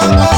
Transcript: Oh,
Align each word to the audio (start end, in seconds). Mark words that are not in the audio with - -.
Oh, 0.00 0.37